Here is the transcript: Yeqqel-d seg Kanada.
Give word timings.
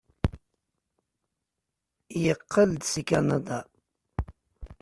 Yeqqel-d 2.23 2.81
seg 2.91 3.05
Kanada. 3.09 3.59